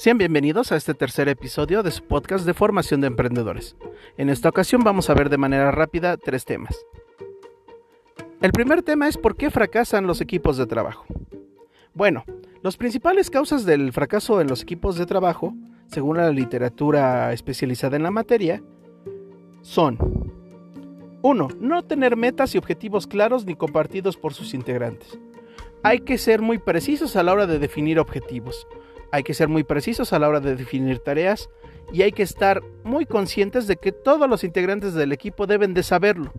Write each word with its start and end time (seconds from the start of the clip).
Sean 0.00 0.16
bienvenidos 0.16 0.72
a 0.72 0.76
este 0.76 0.94
tercer 0.94 1.28
episodio 1.28 1.82
de 1.82 1.90
su 1.90 2.02
podcast 2.02 2.46
de 2.46 2.54
formación 2.54 3.02
de 3.02 3.08
emprendedores. 3.08 3.76
En 4.16 4.30
esta 4.30 4.48
ocasión 4.48 4.82
vamos 4.82 5.10
a 5.10 5.14
ver 5.14 5.28
de 5.28 5.36
manera 5.36 5.70
rápida 5.72 6.16
tres 6.16 6.46
temas. 6.46 6.74
El 8.40 8.50
primer 8.50 8.82
tema 8.82 9.08
es 9.08 9.18
por 9.18 9.36
qué 9.36 9.50
fracasan 9.50 10.06
los 10.06 10.22
equipos 10.22 10.56
de 10.56 10.64
trabajo. 10.64 11.04
Bueno, 11.92 12.24
las 12.62 12.78
principales 12.78 13.28
causas 13.28 13.66
del 13.66 13.92
fracaso 13.92 14.40
en 14.40 14.48
los 14.48 14.62
equipos 14.62 14.96
de 14.96 15.04
trabajo, 15.04 15.52
según 15.88 16.16
la 16.16 16.30
literatura 16.30 17.34
especializada 17.34 17.98
en 17.98 18.02
la 18.02 18.10
materia, 18.10 18.62
son 19.60 19.98
1. 21.20 21.48
No 21.60 21.82
tener 21.82 22.16
metas 22.16 22.54
y 22.54 22.58
objetivos 22.58 23.06
claros 23.06 23.44
ni 23.44 23.54
compartidos 23.54 24.16
por 24.16 24.32
sus 24.32 24.54
integrantes. 24.54 25.18
Hay 25.82 26.00
que 26.00 26.16
ser 26.16 26.40
muy 26.40 26.56
precisos 26.56 27.16
a 27.16 27.22
la 27.22 27.34
hora 27.34 27.46
de 27.46 27.58
definir 27.58 28.00
objetivos 28.00 28.66
hay 29.12 29.22
que 29.22 29.34
ser 29.34 29.48
muy 29.48 29.64
precisos 29.64 30.12
a 30.12 30.18
la 30.18 30.28
hora 30.28 30.40
de 30.40 30.56
definir 30.56 31.00
tareas 31.00 31.48
y 31.92 32.02
hay 32.02 32.12
que 32.12 32.22
estar 32.22 32.62
muy 32.84 33.06
conscientes 33.06 33.66
de 33.66 33.76
que 33.76 33.92
todos 33.92 34.28
los 34.28 34.44
integrantes 34.44 34.94
del 34.94 35.12
equipo 35.12 35.46
deben 35.46 35.74
de 35.74 35.82
saberlo. 35.82 36.32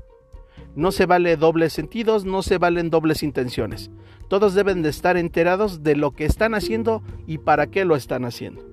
No 0.76 0.92
se 0.92 1.06
vale 1.06 1.36
dobles 1.36 1.74
sentidos, 1.74 2.24
no 2.24 2.44
se 2.44 2.58
valen 2.58 2.90
dobles 2.90 3.24
intenciones. 3.24 3.92
Todos 4.30 4.54
deben 4.54 4.82
de 4.82 4.90
estar 4.90 5.18
enterados 5.18 5.84
de 5.84 5.98
lo 5.98 6.12
que 6.12 6.26
están 6.26 6.56
haciendo 6.56 7.04
y 7.28 7.40
para 7.40 7.68
qué 7.68 7.84
lo 7.84 7.98
están 7.98 8.24
haciendo. 8.24 8.64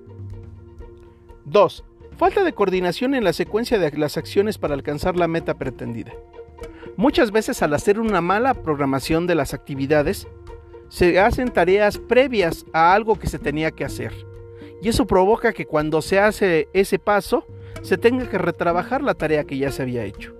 2. 1.45 1.83
Falta 2.17 2.43
de 2.43 2.53
coordinación 2.53 3.15
en 3.15 3.25
la 3.25 3.33
secuencia 3.33 3.79
de 3.79 3.91
las 3.97 4.17
acciones 4.17 4.57
para 4.57 4.75
alcanzar 4.75 5.17
la 5.17 5.27
meta 5.27 5.57
pretendida. 5.57 6.13
Muchas 6.95 7.31
veces 7.31 7.61
al 7.61 7.73
hacer 7.73 7.99
una 7.99 8.21
mala 8.21 8.53
programación 8.53 9.25
de 9.25 9.35
las 9.35 9.53
actividades, 9.53 10.27
se 10.89 11.19
hacen 11.19 11.49
tareas 11.49 11.97
previas 11.97 12.65
a 12.73 12.93
algo 12.93 13.17
que 13.17 13.27
se 13.27 13.39
tenía 13.39 13.71
que 13.71 13.85
hacer. 13.85 14.11
Y 14.81 14.89
eso 14.89 15.05
provoca 15.05 15.53
que 15.53 15.65
cuando 15.65 16.01
se 16.01 16.19
hace 16.19 16.67
ese 16.73 16.99
paso, 16.99 17.45
se 17.81 17.97
tenga 17.97 18.27
que 18.27 18.37
retrabajar 18.37 19.01
la 19.01 19.13
tarea 19.13 19.43
que 19.43 19.57
ya 19.57 19.71
se 19.71 19.83
había 19.83 20.03
hecho. 20.03 20.35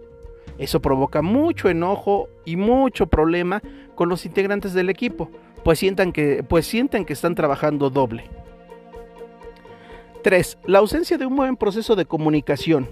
Eso 0.58 0.82
provoca 0.82 1.22
mucho 1.22 1.70
enojo 1.70 2.28
y 2.46 2.56
mucho 2.58 3.08
problema 3.08 3.62
con 3.96 4.10
los 4.10 4.26
integrantes 4.26 4.73
del 4.73 4.90
equipo, 4.90 5.30
pues 5.64 5.80
sientan 5.80 6.12
que, 6.12 6.44
pues 6.44 6.66
sienten 6.66 7.06
que 7.06 7.14
están 7.14 7.36
trabajando 7.36 7.90
doble. 7.90 8.23
3. 10.23 10.58
La 10.66 10.80
ausencia 10.80 11.18
de 11.18 11.26
un 11.26 11.36
buen 11.36 11.56
proceso 11.56 11.95
de 11.95 12.06
comunicación. 12.06 12.90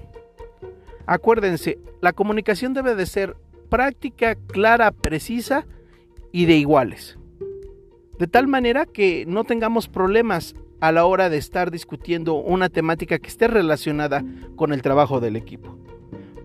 Acuérdense, 1.06 1.80
la 2.02 2.14
comunicación 2.14 2.74
debe 2.74 2.96
de 2.96 3.06
ser 3.06 3.36
práctica, 3.70 4.36
clara, 4.36 4.92
precisa 4.92 5.66
y 6.32 6.46
de 6.46 6.56
iguales 6.56 7.18
de 8.20 8.28
tal 8.28 8.48
manera 8.48 8.86
que 8.86 9.26
no 9.28 9.44
tengamos 9.44 9.88
problemas 9.88 10.56
a 10.80 10.92
la 10.92 11.06
hora 11.06 11.30
de 11.30 11.38
estar 11.38 11.72
discutiendo 11.72 12.36
una 12.36 12.70
temática 12.70 13.20
que 13.20 13.28
esté 13.28 13.48
relacionada 13.48 14.24
con 14.56 14.74
el 14.74 14.82
trabajo 14.82 15.20
del 15.20 15.36
equipo. 15.36 15.78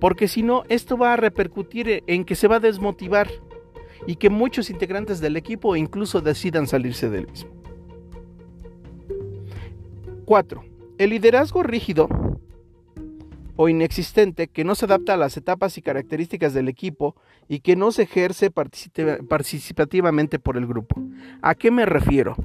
Porque 0.01 0.27
si 0.27 0.43
no, 0.43 0.65
esto 0.69 0.97
va 0.97 1.13
a 1.13 1.17
repercutir 1.17 2.03
en 2.07 2.25
que 2.25 2.35
se 2.35 2.49
va 2.49 2.57
a 2.57 2.61
desmotivar 2.61 3.29
y 4.07 4.17
que 4.17 4.31
muchos 4.31 4.69
integrantes 4.71 5.21
del 5.21 5.37
equipo 5.37 5.77
incluso 5.77 6.21
decidan 6.21 6.67
salirse 6.67 7.09
del 7.09 7.29
mismo. 7.29 7.51
4. 10.25 10.65
El 10.99 11.11
liderazgo 11.11 11.63
rígido 11.63 12.09
o 13.57 13.69
inexistente 13.69 14.49
que 14.49 14.65
no 14.65 14.75
se 14.75 14.87
adapta 14.87 15.15
a 15.15 15.19
las 15.19 15.37
etapas 15.37 15.77
y 15.79 15.83
características 15.83 16.55
del 16.55 16.69
equipo 16.69 17.17
y 17.49 17.61
que 17.61 17.77
no 17.77 17.93
se 17.93 18.03
ejerce 18.03 18.51
participativamente 18.51 20.39
por 20.39 20.57
el 20.57 20.67
grupo. 20.67 21.01
¿A 21.43 21.55
qué 21.55 21.71
me 21.71 21.87
refiero? 21.87 22.37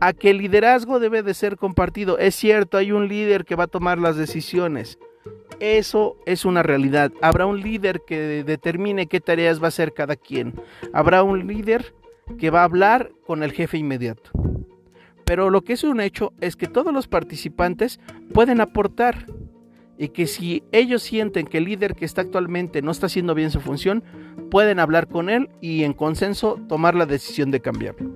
A 0.00 0.12
que 0.12 0.30
el 0.30 0.38
liderazgo 0.38 0.98
debe 0.98 1.22
de 1.22 1.34
ser 1.34 1.56
compartido. 1.56 2.18
Es 2.18 2.34
cierto, 2.34 2.76
hay 2.78 2.92
un 2.92 3.08
líder 3.08 3.44
que 3.44 3.54
va 3.56 3.64
a 3.64 3.68
tomar 3.68 3.98
las 3.98 4.16
decisiones. 4.16 4.98
Eso 5.60 6.16
es 6.26 6.44
una 6.44 6.62
realidad. 6.62 7.12
Habrá 7.22 7.46
un 7.46 7.60
líder 7.60 8.02
que 8.06 8.44
determine 8.44 9.06
qué 9.06 9.20
tareas 9.20 9.60
va 9.60 9.66
a 9.66 9.68
hacer 9.68 9.92
cada 9.94 10.16
quien. 10.16 10.54
Habrá 10.92 11.22
un 11.22 11.46
líder 11.46 11.94
que 12.38 12.50
va 12.50 12.60
a 12.60 12.64
hablar 12.64 13.10
con 13.26 13.42
el 13.42 13.52
jefe 13.52 13.78
inmediato. 13.78 14.30
Pero 15.24 15.50
lo 15.50 15.62
que 15.62 15.72
es 15.72 15.82
un 15.82 16.00
hecho 16.00 16.32
es 16.40 16.56
que 16.56 16.66
todos 16.66 16.92
los 16.92 17.08
participantes 17.08 17.98
pueden 18.32 18.60
aportar 18.60 19.26
y 19.98 20.08
que 20.08 20.26
si 20.26 20.62
ellos 20.72 21.02
sienten 21.02 21.46
que 21.46 21.58
el 21.58 21.64
líder 21.64 21.94
que 21.94 22.04
está 22.04 22.20
actualmente 22.20 22.82
no 22.82 22.90
está 22.90 23.06
haciendo 23.06 23.34
bien 23.34 23.50
su 23.50 23.60
función, 23.60 24.04
pueden 24.50 24.78
hablar 24.78 25.08
con 25.08 25.30
él 25.30 25.48
y 25.60 25.84
en 25.84 25.92
consenso 25.92 26.58
tomar 26.68 26.94
la 26.94 27.06
decisión 27.06 27.50
de 27.50 27.60
cambiarlo. 27.60 28.10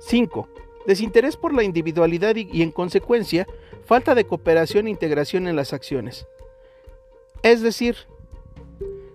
5. 0.00 0.48
Desinterés 0.86 1.36
por 1.36 1.54
la 1.54 1.62
individualidad 1.62 2.34
y, 2.36 2.62
en 2.62 2.72
consecuencia 2.72 3.46
falta 3.84 4.14
de 4.14 4.24
cooperación 4.24 4.86
e 4.86 4.90
integración 4.90 5.48
en 5.48 5.56
las 5.56 5.72
acciones. 5.72 6.26
Es 7.42 7.60
decir, 7.62 7.96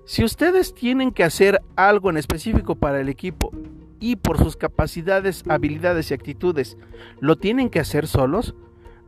si 0.05 0.23
ustedes 0.23 0.73
tienen 0.73 1.11
que 1.11 1.23
hacer 1.23 1.61
algo 1.75 2.09
en 2.09 2.17
específico 2.17 2.75
para 2.75 2.99
el 2.99 3.09
equipo 3.09 3.51
y 3.99 4.17
por 4.17 4.37
sus 4.37 4.55
capacidades, 4.57 5.43
habilidades 5.47 6.11
y 6.11 6.13
actitudes 6.13 6.77
lo 7.19 7.37
tienen 7.37 7.69
que 7.69 7.79
hacer 7.79 8.07
solos, 8.07 8.55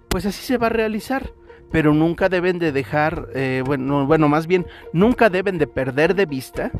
pues 0.09 0.25
así 0.25 0.44
se 0.44 0.57
va 0.57 0.68
a 0.68 0.72
realizar. 0.72 1.34
Pero 1.69 1.94
nunca 1.94 2.29
deben 2.29 2.59
de 2.59 2.72
dejar, 2.72 3.28
eh, 3.35 3.62
bueno, 3.66 4.07
bueno, 4.07 4.29
más 4.29 4.47
bien, 4.47 4.66
nunca 4.94 5.29
deben 5.29 5.57
de 5.57 5.68
perder 5.68 6.16
de 6.16 6.25
vista 6.25 6.72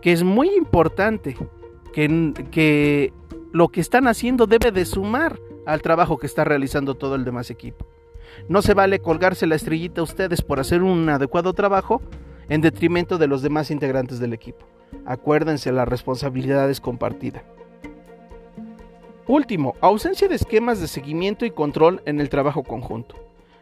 que 0.00 0.12
es 0.12 0.22
muy 0.22 0.48
importante 0.54 1.36
que, 1.92 2.32
que 2.50 3.12
lo 3.52 3.68
que 3.68 3.80
están 3.80 4.08
haciendo 4.08 4.46
debe 4.46 4.72
de 4.72 4.86
sumar 4.86 5.38
al 5.66 5.82
trabajo 5.82 6.16
que 6.16 6.26
está 6.26 6.44
realizando 6.44 6.94
todo 6.94 7.16
el 7.16 7.24
demás 7.24 7.50
equipo. 7.50 7.86
No 8.48 8.62
se 8.62 8.74
vale 8.74 9.00
colgarse 9.00 9.46
la 9.46 9.56
estrellita 9.56 10.00
a 10.00 10.04
ustedes 10.04 10.42
por 10.42 10.60
hacer 10.60 10.82
un 10.82 11.08
adecuado 11.08 11.52
trabajo 11.52 12.00
en 12.48 12.60
detrimento 12.60 13.18
de 13.18 13.26
los 13.26 13.42
demás 13.42 13.70
integrantes 13.70 14.20
del 14.20 14.32
equipo. 14.32 14.66
Acuérdense, 15.04 15.72
la 15.72 15.84
responsabilidad 15.84 16.70
es 16.70 16.80
compartida. 16.80 17.44
Último, 19.28 19.76
ausencia 19.82 20.26
de 20.26 20.36
esquemas 20.36 20.80
de 20.80 20.88
seguimiento 20.88 21.44
y 21.44 21.50
control 21.50 22.00
en 22.06 22.18
el 22.18 22.30
trabajo 22.30 22.62
conjunto, 22.62 23.14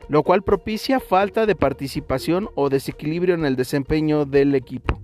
lo 0.08 0.22
cual 0.22 0.44
propicia 0.44 1.00
falta 1.00 1.44
de 1.44 1.56
participación 1.56 2.48
o 2.54 2.68
desequilibrio 2.68 3.34
en 3.34 3.44
el 3.44 3.56
desempeño 3.56 4.26
del 4.26 4.54
equipo. 4.54 5.00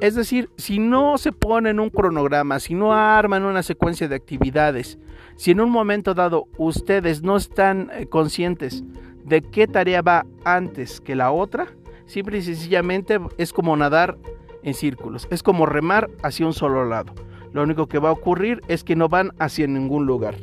Es 0.00 0.14
decir, 0.14 0.48
si 0.56 0.78
no 0.78 1.18
se 1.18 1.32
ponen 1.32 1.78
un 1.78 1.90
cronograma, 1.90 2.58
si 2.58 2.72
no 2.72 2.94
arman 2.94 3.44
una 3.44 3.62
secuencia 3.62 4.08
de 4.08 4.14
actividades, 4.14 4.98
si 5.36 5.50
en 5.50 5.60
un 5.60 5.70
momento 5.70 6.14
dado 6.14 6.48
ustedes 6.56 7.22
no 7.22 7.36
están 7.36 7.90
eh, 7.92 8.06
conscientes 8.06 8.82
de 9.26 9.42
qué 9.42 9.66
tarea 9.66 10.00
va 10.00 10.24
antes 10.42 11.02
que 11.02 11.14
la 11.14 11.32
otra, 11.32 11.66
simple 12.06 12.38
y 12.38 12.42
sencillamente 12.42 13.20
es 13.36 13.52
como 13.52 13.76
nadar 13.76 14.16
en 14.62 14.72
círculos, 14.72 15.28
es 15.30 15.42
como 15.42 15.66
remar 15.66 16.08
hacia 16.22 16.46
un 16.46 16.54
solo 16.54 16.86
lado 16.86 17.12
lo 17.52 17.62
único 17.62 17.86
que 17.86 17.98
va 17.98 18.10
a 18.10 18.12
ocurrir 18.12 18.62
es 18.68 18.84
que 18.84 18.96
no 18.96 19.08
van 19.08 19.32
hacia 19.38 19.66
ningún 19.66 20.06
lugar. 20.06 20.36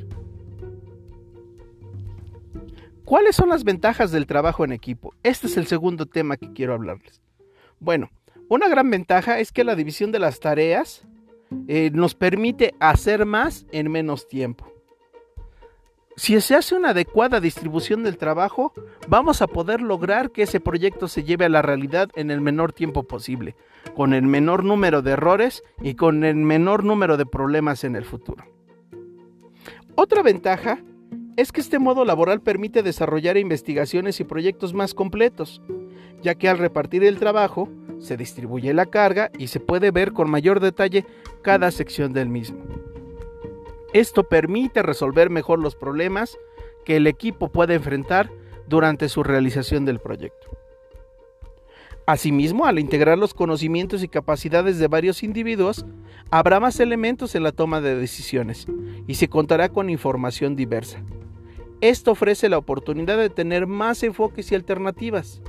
¿Cuáles 3.06 3.38
son 3.38 3.50
las 3.50 3.64
ventajas 3.64 4.12
del 4.12 4.28
trabajo 4.28 4.66
en 4.66 4.74
equipo? 4.74 5.14
Este 5.24 5.48
es 5.48 5.56
el 5.56 5.68
segundo 5.68 6.08
tema 6.08 6.36
que 6.36 6.52
quiero 6.52 6.74
hablarles. 6.74 7.22
Bueno, 7.80 8.10
una 8.50 8.68
gran 8.68 8.90
ventaja 8.90 9.40
es 9.40 9.54
que 9.54 9.64
la 9.64 9.76
división 9.76 10.12
de 10.12 10.20
las 10.20 10.42
tareas 10.42 11.06
eh, 11.70 11.90
nos 11.94 12.16
permite 12.16 12.76
hacer 12.80 13.26
más 13.26 13.66
en 13.72 13.90
menos 13.92 14.28
tiempo. 14.28 14.77
Si 16.18 16.42
se 16.42 16.56
hace 16.56 16.74
una 16.74 16.90
adecuada 16.90 17.40
distribución 17.40 18.02
del 18.02 18.18
trabajo, 18.18 18.74
vamos 19.08 19.44
a 19.44 19.48
poder 19.48 19.82
lograr 19.82 20.32
que 20.32 20.42
ese 20.42 20.60
proyecto 20.60 21.08
se 21.08 21.24
lleve 21.24 21.46
a 21.46 21.50
la 21.50 21.62
realidad 21.62 22.10
en 22.16 22.32
el 22.32 22.42
menor 22.42 22.74
tiempo 22.74 23.04
posible, 23.04 23.56
con 23.96 24.16
el 24.16 24.24
menor 24.24 24.64
número 24.64 25.04
de 25.04 25.12
errores 25.12 25.62
y 25.80 25.94
con 25.94 26.24
el 26.24 26.36
menor 26.36 26.84
número 26.84 27.18
de 27.18 27.28
problemas 27.28 27.84
en 27.84 27.96
el 27.96 28.04
futuro. 28.04 28.46
Otra 29.94 30.24
ventaja 30.24 30.80
es 31.36 31.52
que 31.52 31.62
este 31.62 31.78
modo 31.78 32.04
laboral 32.04 32.42
permite 32.42 32.82
desarrollar 32.82 33.38
investigaciones 33.38 34.20
y 34.20 34.24
proyectos 34.24 34.74
más 34.74 34.96
completos, 34.96 35.62
ya 36.24 36.34
que 36.34 36.50
al 36.50 36.58
repartir 36.58 37.04
el 37.04 37.20
trabajo 37.20 37.70
se 38.00 38.18
distribuye 38.18 38.74
la 38.74 38.88
carga 38.88 39.30
y 39.38 39.48
se 39.48 39.60
puede 39.60 39.92
ver 39.92 40.14
con 40.14 40.32
mayor 40.32 40.62
detalle 40.62 41.06
cada 41.44 41.70
sección 41.70 42.12
del 42.12 42.28
mismo. 42.28 42.87
Esto 43.94 44.24
permite 44.24 44.84
resolver 44.84 45.30
mejor 45.30 45.60
los 45.60 45.76
problemas 45.76 46.38
que 46.86 46.98
el 46.98 47.08
equipo 47.08 47.50
puede 47.50 47.76
enfrentar 47.76 48.30
durante 48.68 49.10
su 49.10 49.24
realización 49.24 49.86
del 49.86 50.00
proyecto. 50.00 50.58
Asimismo, 52.06 52.66
al 52.66 52.80
integrar 52.80 53.18
los 53.18 53.34
conocimientos 53.34 54.02
y 54.02 54.08
capacidades 54.08 54.80
de 54.80 54.88
varios 54.88 55.24
individuos, 55.24 55.86
habrá 56.32 56.62
más 56.62 56.80
elementos 56.80 57.36
en 57.36 57.44
la 57.44 57.52
toma 57.52 57.82
de 57.82 57.96
decisiones 57.96 58.66
y 59.08 59.16
se 59.16 59.28
contará 59.28 59.68
con 59.70 59.90
información 59.90 60.56
diversa. 60.56 61.04
Esto 61.82 62.12
ofrece 62.12 62.48
la 62.48 62.58
oportunidad 62.58 63.18
de 63.18 63.30
tener 63.30 63.68
más 63.68 64.04
enfoques 64.04 64.52
y 64.52 64.56
alternativas. 64.56 65.42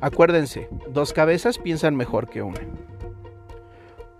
Acuérdense, 0.00 0.68
dos 0.88 1.12
cabezas 1.12 1.58
piensan 1.58 1.94
mejor 1.94 2.28
que 2.28 2.42
una. 2.42 2.60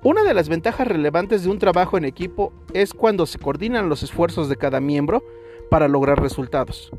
Una 0.06 0.22
de 0.22 0.34
las 0.34 0.48
ventajas 0.48 0.86
relevantes 0.86 1.42
de 1.42 1.50
un 1.50 1.58
trabajo 1.58 1.98
en 1.98 2.04
equipo 2.04 2.52
es 2.72 2.94
cuando 2.94 3.26
se 3.26 3.40
coordinan 3.40 3.88
los 3.88 4.04
esfuerzos 4.04 4.48
de 4.48 4.54
cada 4.54 4.78
miembro 4.78 5.24
para 5.68 5.88
lograr 5.88 6.22
resultados. 6.22 6.92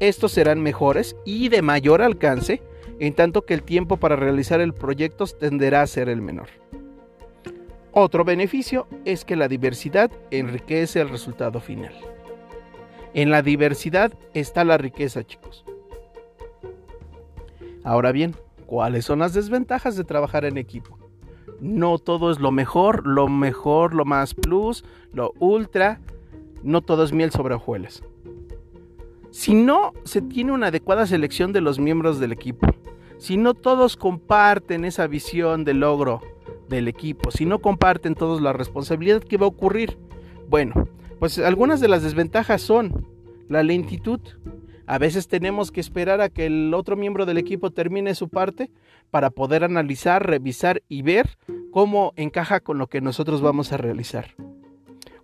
Estos 0.00 0.32
serán 0.32 0.62
mejores 0.62 1.14
y 1.26 1.50
de 1.50 1.60
mayor 1.60 2.00
alcance, 2.00 2.62
en 3.00 3.12
tanto 3.12 3.44
que 3.44 3.52
el 3.52 3.62
tiempo 3.62 3.98
para 3.98 4.16
realizar 4.16 4.62
el 4.62 4.72
proyecto 4.72 5.26
tenderá 5.26 5.82
a 5.82 5.86
ser 5.86 6.08
el 6.08 6.22
menor. 6.22 6.48
Otro 7.92 8.24
beneficio 8.24 8.86
es 9.04 9.26
que 9.26 9.36
la 9.36 9.48
diversidad 9.48 10.10
enriquece 10.30 11.02
el 11.02 11.10
resultado 11.10 11.60
final. 11.60 11.92
En 13.12 13.30
la 13.30 13.42
diversidad 13.42 14.14
está 14.32 14.64
la 14.64 14.78
riqueza, 14.78 15.22
chicos. 15.22 15.66
Ahora 17.84 18.10
bien, 18.10 18.34
¿cuáles 18.64 19.04
son 19.04 19.18
las 19.18 19.34
desventajas 19.34 19.98
de 19.98 20.04
trabajar 20.04 20.46
en 20.46 20.56
equipo? 20.56 21.07
No 21.60 21.98
todo 21.98 22.30
es 22.30 22.38
lo 22.38 22.50
mejor, 22.50 23.06
lo 23.06 23.28
mejor, 23.28 23.94
lo 23.94 24.04
más 24.04 24.34
plus, 24.34 24.84
lo 25.12 25.32
ultra, 25.38 26.00
no 26.62 26.82
todo 26.82 27.04
es 27.04 27.12
miel 27.12 27.30
sobre 27.30 27.54
hojuelas. 27.54 28.02
Si 29.30 29.54
no 29.54 29.92
se 30.04 30.22
tiene 30.22 30.52
una 30.52 30.68
adecuada 30.68 31.06
selección 31.06 31.52
de 31.52 31.60
los 31.60 31.78
miembros 31.78 32.18
del 32.18 32.32
equipo, 32.32 32.66
si 33.18 33.36
no 33.36 33.54
todos 33.54 33.96
comparten 33.96 34.84
esa 34.84 35.06
visión 35.06 35.64
de 35.64 35.74
logro 35.74 36.20
del 36.68 36.88
equipo, 36.88 37.30
si 37.30 37.44
no 37.44 37.58
comparten 37.58 38.14
todos 38.14 38.40
la 38.40 38.52
responsabilidad, 38.52 39.22
¿qué 39.22 39.36
va 39.36 39.46
a 39.46 39.50
ocurrir? 39.50 39.98
Bueno, 40.48 40.88
pues 41.18 41.38
algunas 41.38 41.80
de 41.80 41.88
las 41.88 42.02
desventajas 42.02 42.62
son 42.62 43.06
la 43.48 43.62
lentitud. 43.62 44.20
A 44.88 44.96
veces 44.96 45.28
tenemos 45.28 45.70
que 45.70 45.82
esperar 45.82 46.22
a 46.22 46.30
que 46.30 46.46
el 46.46 46.72
otro 46.72 46.96
miembro 46.96 47.26
del 47.26 47.36
equipo 47.36 47.70
termine 47.70 48.14
su 48.14 48.30
parte 48.30 48.70
para 49.10 49.28
poder 49.28 49.62
analizar, 49.62 50.26
revisar 50.26 50.82
y 50.88 51.02
ver 51.02 51.36
cómo 51.70 52.14
encaja 52.16 52.60
con 52.60 52.78
lo 52.78 52.86
que 52.86 53.02
nosotros 53.02 53.42
vamos 53.42 53.70
a 53.70 53.76
realizar. 53.76 54.34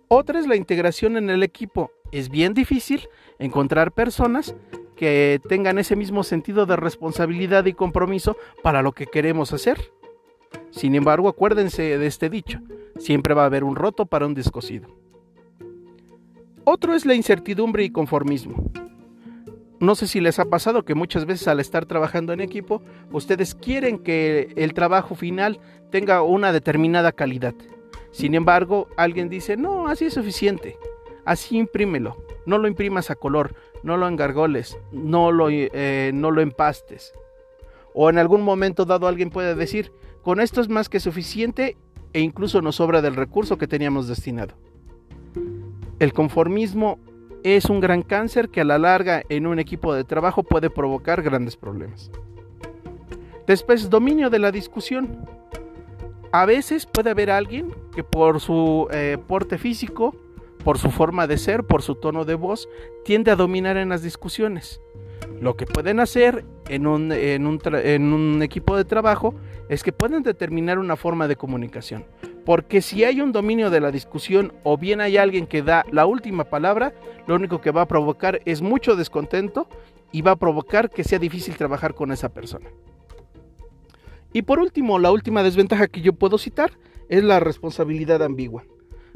Otra 0.07 0.39
es 0.39 0.45
la 0.45 0.55
integración 0.55 1.17
en 1.17 1.31
el 1.31 1.41
equipo. 1.41 1.89
Es 2.11 2.29
bien 2.29 2.53
difícil 2.53 3.09
encontrar 3.39 3.91
personas 3.91 4.55
que 4.95 5.41
tengan 5.49 5.79
ese 5.79 5.95
mismo 5.95 6.21
sentido 6.21 6.67
de 6.67 6.75
responsabilidad 6.75 7.65
y 7.65 7.73
compromiso 7.73 8.37
para 8.61 8.83
lo 8.83 8.91
que 8.91 9.07
queremos 9.07 9.51
hacer. 9.51 9.79
Sin 10.69 10.93
embargo, 10.93 11.27
acuérdense 11.27 11.97
de 11.97 12.05
este 12.05 12.29
dicho, 12.29 12.59
siempre 12.99 13.33
va 13.33 13.41
a 13.41 13.47
haber 13.47 13.63
un 13.63 13.75
roto 13.75 14.05
para 14.05 14.27
un 14.27 14.35
descosido. 14.35 14.89
Otro 16.65 16.93
es 16.93 17.07
la 17.07 17.15
incertidumbre 17.15 17.83
y 17.83 17.89
conformismo. 17.89 18.71
No 19.85 19.93
sé 19.93 20.07
si 20.07 20.19
les 20.19 20.39
ha 20.39 20.45
pasado 20.45 20.83
que 20.83 20.95
muchas 20.95 21.27
veces 21.27 21.47
al 21.47 21.59
estar 21.59 21.85
trabajando 21.85 22.33
en 22.33 22.41
equipo, 22.41 22.81
ustedes 23.11 23.53
quieren 23.53 23.99
que 23.99 24.51
el 24.55 24.73
trabajo 24.73 25.13
final 25.13 25.59
tenga 25.91 26.23
una 26.23 26.51
determinada 26.51 27.11
calidad. 27.11 27.53
Sin 28.09 28.33
embargo, 28.33 28.87
alguien 28.97 29.29
dice, 29.29 29.57
no, 29.57 29.87
así 29.87 30.05
es 30.05 30.15
suficiente, 30.15 30.79
así 31.23 31.59
imprímelo, 31.59 32.17
no 32.47 32.57
lo 32.57 32.67
imprimas 32.67 33.11
a 33.11 33.15
color, 33.15 33.53
no 33.83 33.95
lo 33.95 34.07
engargoles, 34.07 34.75
no 34.91 35.31
lo, 35.31 35.49
eh, 35.51 36.09
no 36.15 36.31
lo 36.31 36.41
empastes. 36.41 37.13
O 37.93 38.09
en 38.09 38.17
algún 38.17 38.41
momento 38.41 38.85
dado 38.85 39.07
alguien 39.07 39.29
puede 39.29 39.53
decir, 39.53 39.91
con 40.23 40.39
esto 40.39 40.61
es 40.61 40.67
más 40.67 40.89
que 40.89 40.99
suficiente 40.99 41.77
e 42.11 42.21
incluso 42.21 42.59
nos 42.63 42.77
sobra 42.77 43.03
del 43.03 43.15
recurso 43.15 43.59
que 43.59 43.67
teníamos 43.67 44.07
destinado. 44.07 44.55
El 45.99 46.11
conformismo 46.11 46.97
es 47.53 47.65
un 47.65 47.79
gran 47.79 48.01
cáncer 48.01 48.49
que 48.49 48.61
a 48.61 48.65
la 48.65 48.79
larga 48.79 49.21
en 49.29 49.45
un 49.45 49.59
equipo 49.59 49.93
de 49.93 50.03
trabajo 50.03 50.41
puede 50.41 50.71
provocar 50.71 51.21
grandes 51.21 51.55
problemas. 51.55 52.09
Después, 53.45 53.89
dominio 53.91 54.31
de 54.31 54.39
la 54.39 54.51
discusión. 54.51 55.25
A 56.31 56.45
veces 56.45 56.87
puede 56.87 57.11
haber 57.11 57.29
alguien 57.29 57.71
que 57.93 58.03
por 58.03 58.39
su 58.39 58.87
eh, 58.91 59.17
porte 59.27 59.59
físico, 59.59 60.15
por 60.63 60.79
su 60.79 60.89
forma 60.89 61.27
de 61.27 61.37
ser, 61.37 61.63
por 61.63 61.83
su 61.83 61.95
tono 61.95 62.25
de 62.25 62.33
voz, 62.33 62.67
tiende 63.05 63.29
a 63.29 63.35
dominar 63.35 63.77
en 63.77 63.89
las 63.89 64.01
discusiones. 64.01 64.81
Lo 65.39 65.55
que 65.55 65.67
pueden 65.67 65.99
hacer 65.99 66.43
en 66.67 66.87
un, 66.87 67.11
en 67.11 67.45
un 67.45 68.41
equipo 68.41 68.75
de 68.75 68.85
trabajo 68.85 69.35
es 69.69 69.83
que 69.83 69.93
pueden 69.93 70.23
determinar 70.23 70.79
una 70.79 70.95
forma 70.95 71.27
de 71.27 71.35
comunicación. 71.35 72.05
Porque 72.45 72.81
si 72.81 73.03
hay 73.03 73.21
un 73.21 73.31
dominio 73.31 73.69
de 73.69 73.81
la 73.81 73.91
discusión 73.91 74.53
o 74.63 74.77
bien 74.77 75.01
hay 75.01 75.17
alguien 75.17 75.47
que 75.47 75.63
da 75.63 75.83
la 75.91 76.05
última 76.05 76.45
palabra, 76.45 76.93
lo 77.27 77.35
único 77.35 77.59
que 77.59 77.71
va 77.71 77.81
a 77.81 77.87
provocar 77.87 78.41
es 78.45 78.61
mucho 78.61 78.95
descontento 78.95 79.67
y 80.11 80.21
va 80.21 80.31
a 80.31 80.35
provocar 80.35 80.89
que 80.89 81.03
sea 81.03 81.19
difícil 81.19 81.57
trabajar 81.57 81.95
con 81.95 82.11
esa 82.11 82.29
persona. 82.29 82.69
Y 84.31 84.43
por 84.43 84.59
último, 84.59 84.99
la 84.99 85.11
última 85.11 85.43
desventaja 85.43 85.87
que 85.87 86.01
yo 86.01 86.13
puedo 86.13 86.37
citar 86.37 86.71
es 87.09 87.23
la 87.23 87.39
responsabilidad 87.39 88.21
ambigua. 88.21 88.63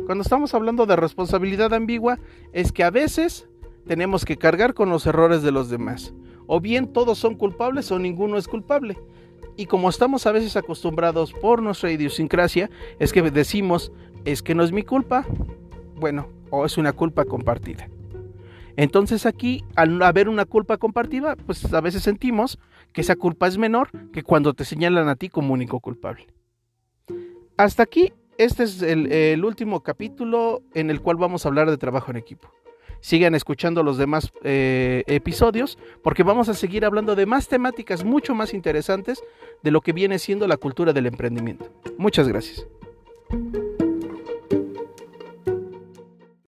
Cuando 0.06 0.22
estamos 0.24 0.54
hablando 0.54 0.86
de 0.86 0.96
responsabilidad 0.96 1.74
ambigua 1.74 2.20
es 2.54 2.72
que 2.72 2.84
a 2.84 2.90
veces 2.90 3.48
tenemos 3.86 4.26
que 4.26 4.38
cargar 4.38 4.74
con 4.74 4.90
los 4.90 5.06
errores 5.06 5.44
de 5.44 5.52
los 5.52 5.70
demás. 5.70 6.14
O 6.48 6.60
bien 6.62 6.88
todos 6.94 7.18
son 7.18 7.36
culpables 7.36 7.92
o 7.92 8.00
ninguno 8.00 8.38
es 8.38 8.48
culpable. 8.48 8.98
Y 9.56 9.66
como 9.66 9.90
estamos 9.90 10.26
a 10.26 10.32
veces 10.32 10.56
acostumbrados 10.56 11.34
por 11.34 11.62
nuestra 11.62 11.92
idiosincrasia, 11.92 12.70
es 13.00 13.12
que 13.12 13.22
decimos, 13.22 13.92
es 14.26 14.42
que 14.42 14.56
no 14.56 14.64
es 14.64 14.72
mi 14.72 14.84
culpa, 14.84 15.26
bueno, 15.96 16.28
o 16.50 16.66
es 16.66 16.78
una 16.78 16.94
culpa 16.94 17.26
compartida. 17.26 17.90
Entonces 18.78 19.26
aquí, 19.26 19.66
al 19.76 20.02
haber 20.02 20.30
una 20.30 20.46
culpa 20.46 20.78
compartida, 20.78 21.36
pues 21.36 21.74
a 21.74 21.82
veces 21.82 22.04
sentimos 22.04 22.60
que 22.94 23.02
esa 23.02 23.18
culpa 23.18 23.48
es 23.48 23.58
menor 23.58 23.90
que 24.14 24.24
cuando 24.24 24.54
te 24.54 24.64
señalan 24.64 25.10
a 25.10 25.16
ti 25.16 25.28
como 25.28 25.54
único 25.54 25.82
culpable. 25.82 26.28
Hasta 27.58 27.84
aquí, 27.84 28.14
este 28.38 28.64
es 28.64 28.82
el, 28.82 29.44
último 29.44 29.84
capítulo 29.84 30.62
en 30.74 30.90
el 30.90 31.02
cual 31.02 31.18
vamos 31.18 31.46
a 31.46 31.50
hablar 31.50 31.70
de 31.70 31.78
trabajo 31.78 32.10
en 32.12 32.16
equipo. 32.16 32.50
Sigan 33.02 33.36
escuchando 33.36 33.84
los 33.84 33.98
demás 33.98 34.32
eh, 34.44 35.04
episodios 35.08 35.78
porque 36.04 36.24
vamos 36.24 36.50
a 36.50 36.54
seguir 36.54 36.86
hablando 36.86 37.16
de 37.16 37.26
más 37.26 37.48
temáticas 37.48 38.04
mucho 38.04 38.36
más 38.36 38.54
interesantes 38.54 39.24
de 39.64 39.72
lo 39.72 39.82
que 39.82 39.94
viene 39.94 40.20
siendo 40.20 40.48
la 40.48 40.58
cultura 40.58 40.94
del 40.94 41.06
emprendimiento. 41.06 41.70
Muchas 41.98 42.28
gracias. 42.28 42.66